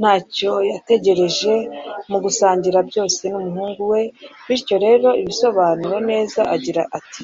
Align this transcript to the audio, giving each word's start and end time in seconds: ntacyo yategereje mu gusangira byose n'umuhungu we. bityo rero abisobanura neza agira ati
ntacyo 0.00 0.52
yategereje 0.70 1.52
mu 2.10 2.18
gusangira 2.24 2.78
byose 2.88 3.22
n'umuhungu 3.32 3.82
we. 3.92 4.02
bityo 4.46 4.76
rero 4.84 5.08
abisobanura 5.24 5.96
neza 6.10 6.40
agira 6.54 6.82
ati 6.98 7.22